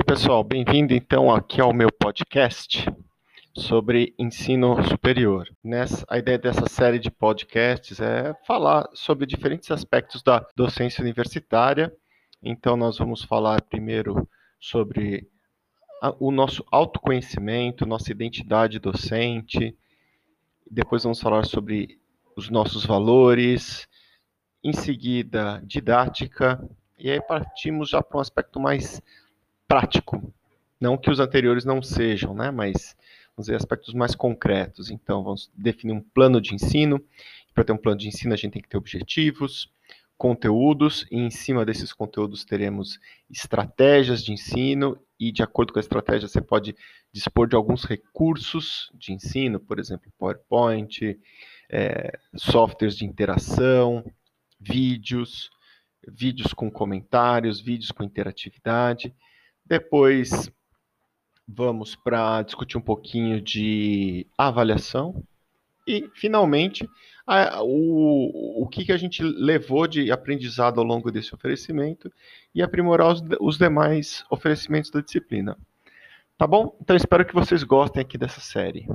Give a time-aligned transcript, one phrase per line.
[0.00, 2.86] pessoal, bem-vindo então aqui ao meu podcast
[3.54, 5.46] sobre ensino superior.
[5.62, 11.94] Nessa, a ideia dessa série de podcasts é falar sobre diferentes aspectos da docência universitária.
[12.42, 14.26] Então, nós vamos falar primeiro
[14.58, 15.28] sobre
[16.00, 19.76] a, o nosso autoconhecimento, nossa identidade docente.
[20.68, 22.00] Depois, vamos falar sobre
[22.34, 23.86] os nossos valores.
[24.64, 26.66] Em seguida, didática.
[26.98, 29.02] E aí, partimos já para um aspecto mais
[29.72, 30.34] prático.
[30.78, 32.50] Não que os anteriores não sejam, né?
[32.50, 32.94] Mas
[33.34, 34.90] vamos ver aspectos mais concretos.
[34.90, 37.02] Então, vamos definir um plano de ensino.
[37.54, 39.72] Para ter um plano de ensino, a gente tem que ter objetivos,
[40.18, 42.98] conteúdos, e em cima desses conteúdos teremos
[43.30, 46.76] estratégias de ensino, e de acordo com a estratégia, você pode
[47.10, 51.18] dispor de alguns recursos de ensino, por exemplo, PowerPoint,
[51.70, 54.04] é, softwares de interação,
[54.60, 55.50] vídeos,
[56.06, 59.14] vídeos com comentários, vídeos com interatividade.
[59.64, 60.50] Depois
[61.46, 65.22] vamos para discutir um pouquinho de avaliação
[65.86, 66.88] e, finalmente,
[67.26, 72.12] a, o, o que, que a gente levou de aprendizado ao longo desse oferecimento
[72.54, 75.56] e aprimorar os, os demais oferecimentos da disciplina.
[76.38, 76.76] Tá bom?
[76.80, 78.86] Então espero que vocês gostem aqui dessa série.